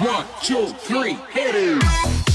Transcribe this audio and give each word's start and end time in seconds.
One, 0.00 0.24
two, 0.44 0.68
three, 0.68 1.14
hit 1.32 1.56
it. 1.56 2.27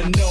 wanna 0.00 0.10
know 0.16 0.27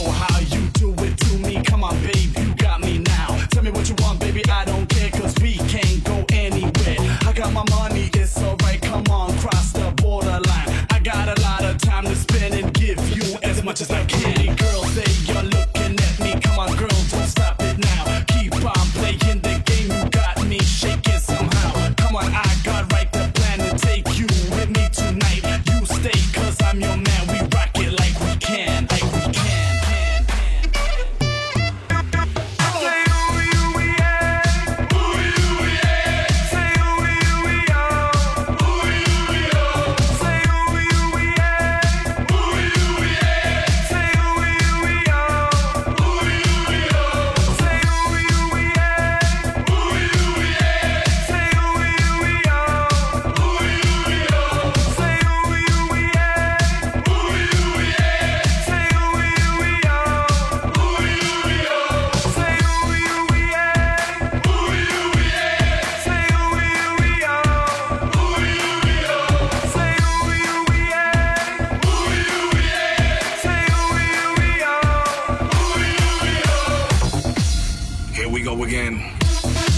we 78.38 78.44
go 78.44 78.64
again. 78.64 79.77